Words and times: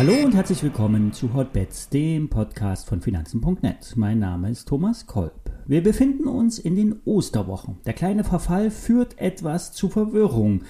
Hallo 0.00 0.14
und 0.24 0.34
herzlich 0.34 0.62
willkommen 0.62 1.12
zu 1.12 1.34
Hotbets, 1.34 1.90
dem 1.90 2.30
Podcast 2.30 2.88
von 2.88 3.02
Finanzen.net. 3.02 3.92
Mein 3.96 4.18
Name 4.18 4.50
ist 4.50 4.66
Thomas 4.66 5.06
Kolb. 5.06 5.50
Wir 5.66 5.82
befinden 5.82 6.26
uns 6.26 6.58
in 6.58 6.74
den 6.74 7.00
Osterwochen. 7.04 7.76
Der 7.84 7.92
kleine 7.92 8.24
Verfall 8.24 8.70
führt 8.70 9.18
etwas 9.18 9.72
zu 9.72 9.90
Verwirrung, 9.90 10.62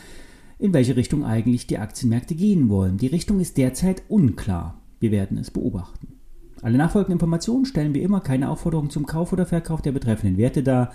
in 0.59 0.75
welche 0.75 0.96
Richtung 0.96 1.25
eigentlich 1.25 1.68
die 1.68 1.79
Aktienmärkte 1.79 2.34
gehen 2.34 2.68
wollen. 2.68 2.96
Die 2.96 3.07
Richtung 3.07 3.39
ist 3.39 3.57
derzeit 3.57 4.02
unklar. 4.09 4.80
Wir 4.98 5.12
werden 5.12 5.39
es 5.39 5.52
beobachten. 5.52 6.18
Alle 6.61 6.77
nachfolgenden 6.77 7.14
Informationen 7.14 7.66
stellen 7.66 7.95
wie 7.95 8.02
immer 8.02 8.21
keine 8.21 8.50
Aufforderung 8.50 8.91
zum 8.91 9.07
Kauf 9.07 9.32
oder 9.32 9.46
Verkauf 9.46 9.80
der 9.80 9.93
betreffenden 9.93 10.39
Werte 10.39 10.64
dar. 10.64 10.93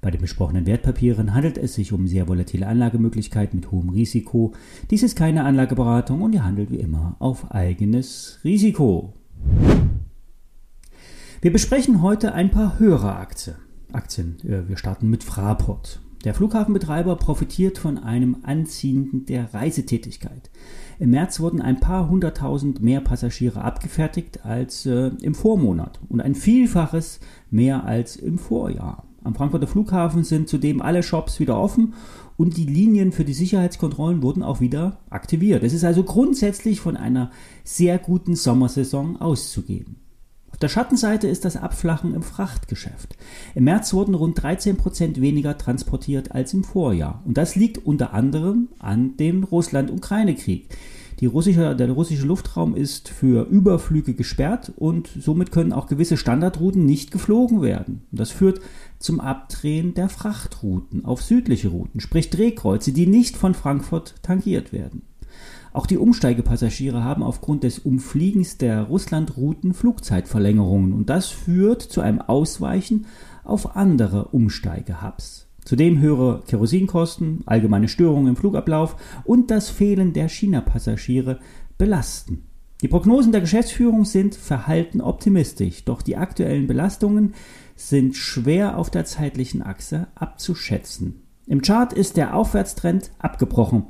Bei 0.00 0.10
den 0.10 0.20
besprochenen 0.20 0.66
Wertpapieren 0.66 1.34
handelt 1.34 1.58
es 1.58 1.74
sich 1.74 1.92
um 1.92 2.06
sehr 2.06 2.28
volatile 2.28 2.66
Anlagemöglichkeiten 2.66 3.58
mit 3.58 3.72
hohem 3.72 3.88
Risiko. 3.88 4.52
Dies 4.90 5.02
ist 5.02 5.16
keine 5.16 5.44
Anlageberatung 5.44 6.22
und 6.22 6.34
ihr 6.34 6.44
handelt 6.44 6.70
wie 6.70 6.78
immer 6.78 7.16
auf 7.18 7.50
eigenes 7.50 8.38
Risiko. 8.44 9.14
Wir 11.40 11.52
besprechen 11.52 12.02
heute 12.02 12.32
ein 12.32 12.50
paar 12.50 12.78
höhere 12.78 13.16
Aktien. 13.16 13.56
Aktien. 13.92 14.36
Äh, 14.44 14.68
wir 14.68 14.76
starten 14.76 15.08
mit 15.08 15.24
Fraport. 15.24 16.00
Der 16.24 16.34
Flughafenbetreiber 16.34 17.14
profitiert 17.16 17.78
von 17.78 17.96
einem 17.96 18.38
Anziehen 18.42 19.24
der 19.26 19.54
Reisetätigkeit. 19.54 20.50
Im 20.98 21.10
März 21.10 21.38
wurden 21.38 21.62
ein 21.62 21.78
paar 21.78 22.08
hunderttausend 22.08 22.82
mehr 22.82 23.00
Passagiere 23.00 23.62
abgefertigt 23.62 24.44
als 24.44 24.84
äh, 24.84 25.12
im 25.22 25.34
Vormonat 25.34 26.00
und 26.08 26.20
ein 26.20 26.34
Vielfaches 26.34 27.20
mehr 27.50 27.84
als 27.84 28.16
im 28.16 28.38
Vorjahr. 28.38 29.07
Am 29.24 29.34
Frankfurter 29.34 29.66
Flughafen 29.66 30.24
sind 30.24 30.48
zudem 30.48 30.80
alle 30.80 31.02
Shops 31.02 31.40
wieder 31.40 31.58
offen 31.58 31.94
und 32.36 32.56
die 32.56 32.66
Linien 32.66 33.12
für 33.12 33.24
die 33.24 33.34
Sicherheitskontrollen 33.34 34.22
wurden 34.22 34.42
auch 34.42 34.60
wieder 34.60 34.98
aktiviert. 35.10 35.64
Es 35.64 35.72
ist 35.72 35.84
also 35.84 36.04
grundsätzlich 36.04 36.80
von 36.80 36.96
einer 36.96 37.30
sehr 37.64 37.98
guten 37.98 38.36
Sommersaison 38.36 39.20
auszugehen. 39.20 39.96
Auf 40.50 40.58
der 40.58 40.68
Schattenseite 40.68 41.28
ist 41.28 41.44
das 41.44 41.56
Abflachen 41.56 42.14
im 42.14 42.22
Frachtgeschäft. 42.22 43.16
Im 43.54 43.64
März 43.64 43.92
wurden 43.92 44.14
rund 44.14 44.42
13 44.42 44.76
Prozent 44.76 45.20
weniger 45.20 45.58
transportiert 45.58 46.32
als 46.32 46.54
im 46.54 46.64
Vorjahr. 46.64 47.22
Und 47.24 47.36
das 47.36 47.54
liegt 47.54 47.84
unter 47.86 48.14
anderem 48.14 48.68
an 48.78 49.16
dem 49.16 49.44
Russland-Ukraine-Krieg. 49.44 50.68
Russische, 51.26 51.74
der 51.74 51.90
russische 51.90 52.26
Luftraum 52.26 52.76
ist 52.76 53.08
für 53.08 53.46
Überflüge 53.48 54.14
gesperrt 54.14 54.72
und 54.76 55.08
somit 55.18 55.50
können 55.50 55.72
auch 55.72 55.86
gewisse 55.86 56.16
Standardrouten 56.16 56.86
nicht 56.86 57.10
geflogen 57.10 57.60
werden. 57.60 58.02
Das 58.12 58.30
führt 58.30 58.60
zum 59.00 59.18
Abdrehen 59.18 59.94
der 59.94 60.08
Frachtrouten 60.08 61.04
auf 61.04 61.22
südliche 61.22 61.68
Routen, 61.68 62.00
sprich 62.00 62.30
Drehkreuze, 62.30 62.92
die 62.92 63.06
nicht 63.06 63.36
von 63.36 63.54
Frankfurt 63.54 64.14
tangiert 64.22 64.72
werden. 64.72 65.02
Auch 65.72 65.86
die 65.86 65.98
Umsteigepassagiere 65.98 67.04
haben 67.04 67.22
aufgrund 67.22 67.64
des 67.64 67.80
Umfliegens 67.80 68.56
der 68.56 68.84
Russlandrouten 68.84 69.74
Flugzeitverlängerungen 69.74 70.92
und 70.92 71.10
das 71.10 71.28
führt 71.28 71.82
zu 71.82 72.00
einem 72.00 72.20
Ausweichen 72.20 73.06
auf 73.44 73.76
andere 73.76 74.28
Umsteigehubs. 74.28 75.47
Zudem 75.68 76.00
höhere 76.00 76.40
Kerosinkosten, 76.46 77.42
allgemeine 77.44 77.88
Störungen 77.88 78.28
im 78.28 78.36
Flugablauf 78.36 78.96
und 79.24 79.50
das 79.50 79.68
Fehlen 79.68 80.14
der 80.14 80.30
China-Passagiere 80.30 81.40
belasten. 81.76 82.44
Die 82.80 82.88
Prognosen 82.88 83.32
der 83.32 83.42
Geschäftsführung 83.42 84.06
sind 84.06 84.34
verhalten 84.34 85.02
optimistisch, 85.02 85.84
doch 85.84 86.00
die 86.00 86.16
aktuellen 86.16 86.68
Belastungen 86.68 87.34
sind 87.76 88.16
schwer 88.16 88.78
auf 88.78 88.88
der 88.88 89.04
zeitlichen 89.04 89.62
Achse 89.62 90.06
abzuschätzen. 90.14 91.20
Im 91.46 91.60
Chart 91.60 91.92
ist 91.92 92.16
der 92.16 92.34
Aufwärtstrend 92.34 93.10
abgebrochen. 93.18 93.88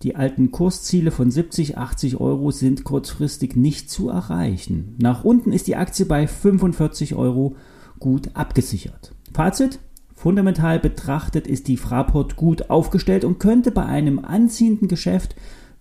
Die 0.00 0.16
alten 0.16 0.50
Kursziele 0.50 1.10
von 1.10 1.30
70, 1.30 1.76
80 1.76 2.20
Euro 2.20 2.52
sind 2.52 2.84
kurzfristig 2.84 3.54
nicht 3.54 3.90
zu 3.90 4.08
erreichen. 4.08 4.96
Nach 4.98 5.24
unten 5.24 5.52
ist 5.52 5.66
die 5.66 5.76
Aktie 5.76 6.06
bei 6.06 6.26
45 6.26 7.16
Euro 7.16 7.56
gut 7.98 8.30
abgesichert. 8.32 9.14
Fazit, 9.34 9.78
Fundamental 10.22 10.78
betrachtet 10.78 11.48
ist 11.48 11.66
die 11.66 11.76
Fraport 11.76 12.36
gut 12.36 12.70
aufgestellt 12.70 13.24
und 13.24 13.40
könnte 13.40 13.72
bei 13.72 13.84
einem 13.84 14.20
anziehenden 14.20 14.86
Geschäft 14.86 15.34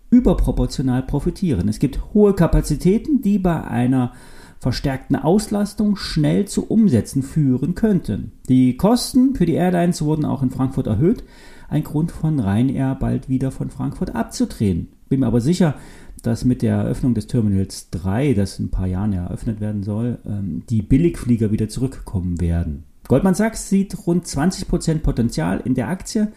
überproportional 0.10 1.04
profitieren. 1.04 1.70
Es 1.70 1.78
gibt 1.78 2.00
hohe 2.16 2.34
Kapazitäten, 2.34 3.22
die 3.22 3.38
bei 3.38 3.64
einer 3.64 4.14
verstärkten 4.58 5.16
Auslastung 5.16 5.96
schnell 5.96 6.48
zu 6.48 6.66
Umsätzen 6.66 7.22
führen 7.22 7.76
könnten. 7.76 8.32
Die 8.50 8.78
Kosten 8.78 9.36
für 9.36 9.46
die 9.46 9.54
Airlines 9.54 10.02
wurden 10.02 10.26
auch 10.26 10.42
in 10.42 10.50
Frankfurt 10.50 10.88
erhöht. 10.88 11.24
Ein 11.70 11.84
Grund 11.84 12.12
von 12.12 12.40
Ryanair 12.40 12.96
bald 12.96 13.30
wieder 13.30 13.52
von 13.52 13.70
Frankfurt 13.70 14.16
abzudrehen. 14.16 14.88
Bin 15.08 15.20
mir 15.20 15.28
aber 15.28 15.42
sicher, 15.42 15.76
dass 16.24 16.46
mit 16.46 16.64
der 16.64 16.78
Eröffnung 16.78 17.14
des 17.14 17.28
Terminals 17.28 17.92
3, 17.92 18.34
das 18.34 18.58
in 18.58 18.66
ein 18.66 18.72
paar 18.72 18.88
Jahren 18.88 19.14
eröffnet 19.14 19.62
werden 19.62 19.84
soll, 19.84 20.18
ähm, 20.26 20.64
die 20.68 20.82
Billigflieger 20.82 21.52
wieder 21.52 21.70
zurückkommen 21.70 22.42
werden. 22.42 22.86
Goldman 23.12 23.36
Sachs 23.36 23.68
sieht 23.68 24.08
rund 24.08 24.26
20% 24.26 25.00
Potenzial 25.00 25.62
in 25.66 25.74
der 25.74 25.90
Aktie. 25.90 26.32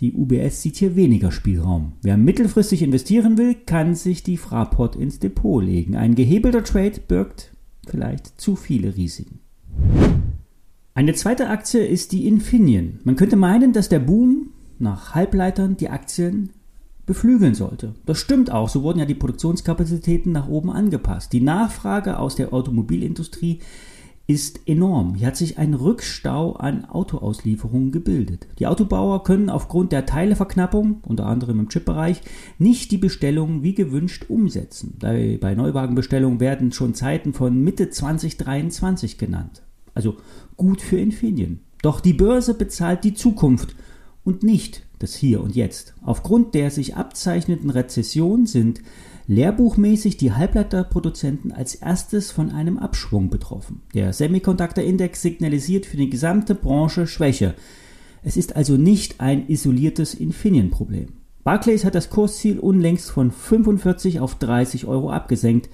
Die 0.00 0.14
UBS 0.14 0.62
sieht 0.62 0.76
hier 0.76 0.96
weniger 0.96 1.30
Spielraum. 1.30 1.92
Wer 2.00 2.16
mittelfristig 2.16 2.80
investieren 2.80 3.36
will, 3.36 3.54
kann 3.66 3.94
sich 3.94 4.22
die 4.22 4.38
Fraport 4.38 4.96
ins 4.96 5.18
Depot 5.18 5.62
legen. 5.62 5.94
Ein 5.94 6.14
gehebelter 6.14 6.64
Trade 6.64 6.98
birgt 7.06 7.52
vielleicht 7.86 8.40
zu 8.40 8.56
viele 8.56 8.96
Risiken. 8.96 9.40
Eine 10.94 11.12
zweite 11.12 11.50
Aktie 11.50 11.84
ist 11.84 12.12
die 12.12 12.26
Infineon. 12.26 13.00
Man 13.04 13.16
könnte 13.16 13.36
meinen, 13.36 13.74
dass 13.74 13.90
der 13.90 14.00
Boom 14.00 14.48
nach 14.78 15.14
Halbleitern 15.14 15.76
die 15.76 15.90
Aktien 15.90 16.52
beflügeln 17.04 17.54
sollte. 17.54 17.96
Das 18.06 18.18
stimmt 18.18 18.50
auch, 18.50 18.70
so 18.70 18.82
wurden 18.82 19.00
ja 19.00 19.04
die 19.04 19.14
Produktionskapazitäten 19.14 20.32
nach 20.32 20.48
oben 20.48 20.70
angepasst. 20.70 21.34
Die 21.34 21.42
Nachfrage 21.42 22.18
aus 22.18 22.34
der 22.34 22.54
Automobilindustrie 22.54 23.58
ist 24.26 24.60
enorm. 24.66 25.14
Hier 25.14 25.26
hat 25.26 25.36
sich 25.36 25.58
ein 25.58 25.74
Rückstau 25.74 26.52
an 26.52 26.84
Autoauslieferungen 26.84 27.92
gebildet. 27.92 28.46
Die 28.58 28.66
Autobauer 28.66 29.24
können 29.24 29.50
aufgrund 29.50 29.92
der 29.92 30.06
Teileverknappung, 30.06 31.02
unter 31.06 31.26
anderem 31.26 31.60
im 31.60 31.68
Chipbereich, 31.68 32.22
nicht 32.58 32.90
die 32.92 32.98
Bestellungen 32.98 33.62
wie 33.62 33.74
gewünscht 33.74 34.26
umsetzen. 34.28 34.96
Bei 35.00 35.54
Neuwagenbestellungen 35.54 36.40
werden 36.40 36.72
schon 36.72 36.94
Zeiten 36.94 37.32
von 37.32 37.62
Mitte 37.62 37.90
2023 37.90 39.18
genannt. 39.18 39.62
Also 39.94 40.16
gut 40.56 40.80
für 40.80 40.98
Infineon. 40.98 41.60
Doch 41.82 42.00
die 42.00 42.14
Börse 42.14 42.54
bezahlt 42.54 43.04
die 43.04 43.14
Zukunft 43.14 43.74
und 44.24 44.42
nicht 44.42 44.86
das 45.00 45.14
Hier 45.14 45.42
und 45.42 45.56
Jetzt. 45.56 45.94
Aufgrund 46.02 46.54
der 46.54 46.70
sich 46.70 46.94
abzeichnenden 46.96 47.70
Rezession 47.70 48.46
sind 48.46 48.80
lehrbuchmäßig 49.26 50.16
die 50.16 50.32
Halbleiterproduzenten 50.32 51.52
als 51.52 51.74
erstes 51.74 52.30
von 52.30 52.50
einem 52.50 52.78
Abschwung 52.78 53.30
betroffen. 53.30 53.82
Der 53.94 54.12
Semiconductor-Index 54.12 55.22
signalisiert 55.22 55.86
für 55.86 55.96
die 55.96 56.10
gesamte 56.10 56.54
Branche 56.54 57.06
Schwäche. 57.06 57.54
Es 58.22 58.36
ist 58.36 58.56
also 58.56 58.76
nicht 58.76 59.20
ein 59.20 59.48
isoliertes 59.48 60.14
Infineon-Problem. 60.14 61.08
Barclays 61.44 61.84
hat 61.84 61.94
das 61.94 62.10
Kursziel 62.10 62.58
unlängst 62.58 63.10
von 63.10 63.32
45 63.32 64.20
auf 64.20 64.36
30 64.36 64.86
Euro 64.86 65.10
abgesenkt. 65.10 65.68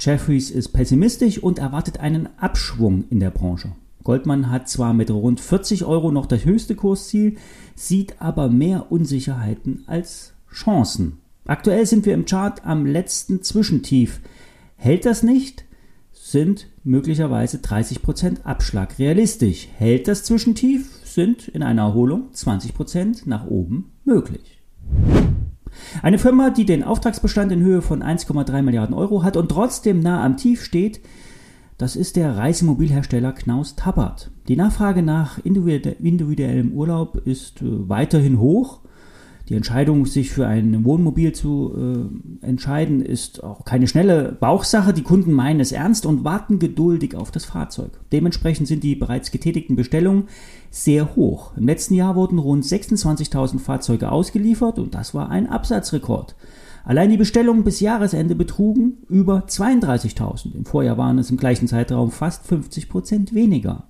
Jeffries 0.00 0.50
ist 0.50 0.68
pessimistisch 0.68 1.38
und 1.38 1.58
erwartet 1.58 2.00
einen 2.00 2.28
Abschwung 2.38 3.04
in 3.10 3.20
der 3.20 3.30
Branche. 3.30 3.72
Goldman 4.02 4.50
hat 4.50 4.68
zwar 4.68 4.92
mit 4.92 5.10
rund 5.10 5.40
40 5.40 5.84
Euro 5.84 6.10
noch 6.10 6.26
das 6.26 6.44
höchste 6.44 6.74
Kursziel, 6.74 7.36
sieht 7.74 8.20
aber 8.20 8.48
mehr 8.48 8.92
Unsicherheiten 8.92 9.84
als 9.86 10.32
Chancen. 10.52 11.18
Aktuell 11.46 11.84
sind 11.84 12.06
wir 12.06 12.14
im 12.14 12.24
Chart 12.24 12.64
am 12.64 12.86
letzten 12.86 13.42
Zwischentief. 13.42 14.20
Hält 14.76 15.04
das 15.04 15.22
nicht, 15.22 15.66
sind 16.12 16.68
möglicherweise 16.84 17.58
30% 17.58 18.44
Abschlag 18.44 18.98
realistisch. 18.98 19.68
Hält 19.76 20.08
das 20.08 20.24
Zwischentief, 20.24 20.90
sind 21.04 21.48
in 21.48 21.62
einer 21.62 21.82
Erholung 21.82 22.30
20% 22.34 23.28
nach 23.28 23.46
oben 23.46 23.92
möglich. 24.04 24.62
Eine 26.02 26.18
Firma, 26.18 26.48
die 26.48 26.64
den 26.64 26.82
Auftragsbestand 26.82 27.52
in 27.52 27.60
Höhe 27.60 27.82
von 27.82 28.02
1,3 28.02 28.62
Milliarden 28.62 28.94
Euro 28.94 29.22
hat 29.22 29.36
und 29.36 29.50
trotzdem 29.50 30.00
nah 30.00 30.24
am 30.24 30.38
Tief 30.38 30.64
steht, 30.64 31.00
das 31.76 31.94
ist 31.94 32.16
der 32.16 32.38
Reisemobilhersteller 32.38 33.32
Knaus 33.32 33.76
Tabbert. 33.76 34.30
Die 34.48 34.56
Nachfrage 34.56 35.02
nach 35.02 35.38
individuellem 35.44 36.72
Urlaub 36.72 37.16
ist 37.26 37.60
äh, 37.60 37.88
weiterhin 37.88 38.38
hoch 38.38 38.83
die 39.48 39.56
Entscheidung, 39.56 40.06
sich 40.06 40.30
für 40.30 40.46
ein 40.46 40.84
Wohnmobil 40.84 41.32
zu 41.32 41.74
äh, 41.76 42.46
entscheiden, 42.46 43.02
ist 43.02 43.44
auch 43.44 43.64
keine 43.66 43.86
schnelle 43.86 44.32
Bauchsache. 44.32 44.94
Die 44.94 45.02
Kunden 45.02 45.32
meinen 45.32 45.60
es 45.60 45.72
ernst 45.72 46.06
und 46.06 46.24
warten 46.24 46.58
geduldig 46.58 47.14
auf 47.14 47.30
das 47.30 47.44
Fahrzeug. 47.44 47.90
Dementsprechend 48.10 48.68
sind 48.68 48.82
die 48.82 48.94
bereits 48.94 49.30
getätigten 49.30 49.76
Bestellungen 49.76 50.28
sehr 50.70 51.14
hoch. 51.14 51.52
Im 51.58 51.66
letzten 51.66 51.94
Jahr 51.94 52.16
wurden 52.16 52.38
rund 52.38 52.64
26.000 52.64 53.58
Fahrzeuge 53.58 54.10
ausgeliefert 54.10 54.78
und 54.78 54.94
das 54.94 55.12
war 55.12 55.28
ein 55.28 55.46
Absatzrekord. 55.46 56.36
Allein 56.84 57.10
die 57.10 57.16
Bestellungen 57.18 57.64
bis 57.64 57.80
Jahresende 57.80 58.34
betrugen 58.34 58.98
über 59.08 59.44
32.000. 59.46 60.54
Im 60.54 60.64
Vorjahr 60.64 60.96
waren 60.98 61.18
es 61.18 61.30
im 61.30 61.36
gleichen 61.36 61.68
Zeitraum 61.68 62.10
fast 62.10 62.46
50 62.46 62.88
Prozent 62.88 63.34
weniger. 63.34 63.88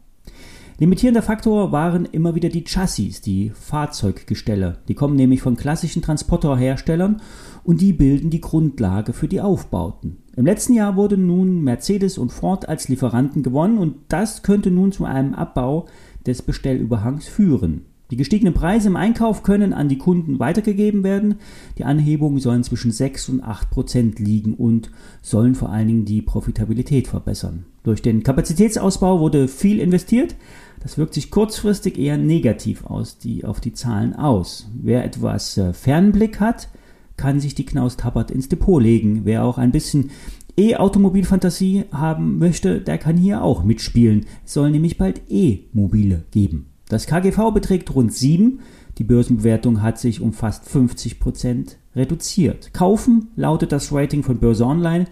Limitierender 0.76 1.23
Faktor 1.23 1.71
waren 1.71 2.05
immer 2.05 2.35
wieder 2.35 2.49
die 2.49 2.65
Chassis, 2.65 3.21
die 3.21 3.50
Fahrzeuggestelle. 3.55 4.79
Die 4.88 4.94
kommen 4.94 5.15
nämlich 5.15 5.41
von 5.41 5.56
klassischen 5.56 6.03
Transporterherstellern 6.03 7.23
und 7.62 7.81
die 7.81 7.93
bilden 7.93 8.31
die 8.31 8.41
Grundlage 8.41 9.12
für 9.12 9.29
die 9.29 9.41
Aufbauten. 9.41 10.17
Im 10.35 10.47
letzten 10.47 10.75
Jahr 10.75 10.97
wurden 10.97 11.29
nun 11.29 11.62
Mercedes 11.62 12.19
und 12.19 12.32
Ford 12.32 12.69
als 12.69 12.88
Lieferanten 12.88 13.44
gewonnen 13.44 13.79
und 13.79 13.99
das 14.09 14.43
könnte 14.43 14.73
nun 14.73 14.91
zu 14.91 15.05
einem 15.05 15.35
Abbau 15.35 15.87
des 16.26 16.43
Bestellüberhangs 16.43 17.29
führen. 17.29 17.82
Die 18.11 18.17
gestiegenen 18.17 18.53
Preise 18.53 18.88
im 18.88 18.97
Einkauf 18.97 19.44
können 19.44 19.73
an 19.73 19.88
die 19.88 19.99
Kunden 19.99 20.41
weitergegeben 20.41 21.05
werden. 21.05 21.37
Die 21.79 21.85
Anhebungen 21.85 22.41
sollen 22.41 22.65
zwischen 22.65 22.91
6 22.91 23.29
und 23.29 23.44
8 23.44 23.71
Prozent 23.71 24.19
liegen 24.19 24.55
und 24.55 24.91
sollen 25.23 25.55
vor 25.55 25.71
allen 25.71 25.87
Dingen 25.87 26.05
die 26.05 26.21
Profitabilität 26.21 27.06
verbessern. 27.06 27.65
Durch 27.84 28.02
den 28.02 28.22
Kapazitätsausbau 28.22 29.20
wurde 29.20 29.46
viel 29.46 29.78
investiert. 29.78 30.34
Das 30.81 30.98
wirkt 30.98 31.14
sich 31.14 31.31
kurzfristig 31.31 31.98
eher 31.98 32.16
negativ 32.19 32.84
aus 32.84 33.19
die, 33.19 33.44
auf 33.44 33.60
die 33.60 33.75
Zahlen 33.75 34.14
aus. 34.14 34.69
Wer 34.75 35.04
etwas 35.04 35.56
äh, 35.56 35.72
Fernblick 35.72 36.40
hat, 36.40 36.69
kann 37.16 37.40
sich 37.40 37.54
die 37.54 37.66
Knaus 37.66 37.96
Tappert 37.96 38.31
ins 38.31 38.48
Depot 38.48 38.82
legen. 38.82 39.20
Wer 39.25 39.44
auch 39.44 39.58
ein 39.58 39.70
bisschen 39.70 40.10
E-Automobilfantasie 40.56 41.84
haben 41.92 42.38
möchte, 42.38 42.81
der 42.81 42.98
kann 42.98 43.16
hier 43.16 43.42
auch 43.42 43.64
mitspielen. 43.64 44.26
Es 44.44 44.54
soll 44.54 44.70
nämlich 44.70 44.98
bald 44.98 45.22
E-Mobile 45.28 46.25
geben. 46.30 46.66
Das 46.88 47.06
KGV 47.06 47.52
beträgt 47.52 47.94
rund 47.94 48.12
7. 48.12 48.60
Die 48.98 49.04
Börsenbewertung 49.04 49.82
hat 49.82 49.98
sich 49.98 50.20
um 50.20 50.32
fast 50.32 50.69
50 50.69 51.19
Prozent 51.19 51.76
reduziert. 51.96 52.72
Kaufen 52.72 53.28
lautet 53.37 53.72
das 53.72 53.92
Rating 53.92 54.22
von 54.22 54.38
Börse 54.38 54.64
Online. 54.64 55.06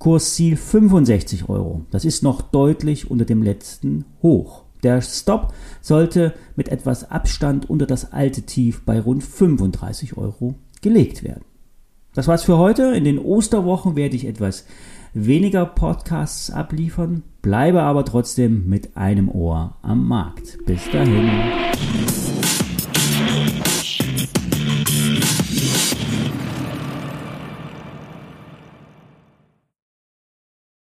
Kursziel 0.00 0.56
65 0.56 1.50
Euro. 1.50 1.82
Das 1.90 2.06
ist 2.06 2.22
noch 2.22 2.40
deutlich 2.40 3.10
unter 3.10 3.26
dem 3.26 3.42
letzten 3.42 4.06
Hoch. 4.22 4.62
Der 4.82 5.02
Stop 5.02 5.52
sollte 5.82 6.32
mit 6.56 6.70
etwas 6.70 7.10
Abstand 7.10 7.68
unter 7.68 7.84
das 7.84 8.10
alte 8.10 8.40
Tief 8.42 8.80
bei 8.86 8.98
rund 8.98 9.22
35 9.22 10.16
Euro 10.16 10.54
gelegt 10.80 11.22
werden. 11.22 11.44
Das 12.14 12.28
war's 12.28 12.44
für 12.44 12.56
heute. 12.56 12.94
In 12.94 13.04
den 13.04 13.18
Osterwochen 13.18 13.94
werde 13.94 14.16
ich 14.16 14.26
etwas 14.26 14.64
weniger 15.12 15.66
Podcasts 15.66 16.50
abliefern, 16.50 17.22
bleibe 17.42 17.82
aber 17.82 18.06
trotzdem 18.06 18.70
mit 18.70 18.96
einem 18.96 19.28
Ohr 19.28 19.76
am 19.82 20.08
Markt. 20.08 20.64
Bis 20.64 20.80
dahin. 20.90 21.28